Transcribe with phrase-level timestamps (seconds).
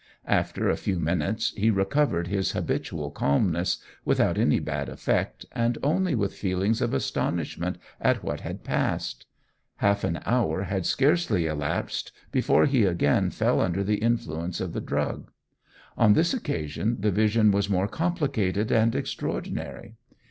[0.25, 6.15] After a few minutes he recovered his habitual calmness, without any bad effect, and only
[6.15, 9.27] with feelings of astonishment at what had passed.
[9.75, 14.81] Half an hour had scarcely elapsed before he again fell under the influence of the
[14.81, 15.29] drug.
[15.95, 19.97] On this occasion the vision was more complicated and extraordinary.